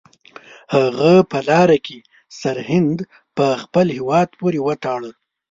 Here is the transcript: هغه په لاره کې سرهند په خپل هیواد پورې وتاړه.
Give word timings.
هغه 0.73 1.13
په 1.31 1.39
لاره 1.49 1.77
کې 1.85 1.97
سرهند 2.39 2.97
په 3.37 3.45
خپل 3.63 3.85
هیواد 3.97 4.27
پورې 4.39 4.59
وتاړه. 4.67 5.11